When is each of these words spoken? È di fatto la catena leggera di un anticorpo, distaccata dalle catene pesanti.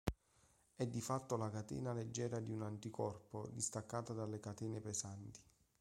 È 0.77 0.87
di 0.87 0.99
fatto 0.99 1.35
la 1.37 1.51
catena 1.51 1.93
leggera 1.93 2.39
di 2.39 2.49
un 2.51 2.63
anticorpo, 2.63 3.47
distaccata 3.51 4.13
dalle 4.13 4.39
catene 4.39 4.79
pesanti. 4.79 5.39